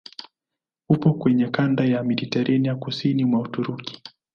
[0.89, 4.03] Upo kwenye kanda ya Mediteranea kusini mwa Uturuki.